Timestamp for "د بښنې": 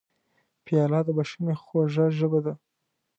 1.05-1.53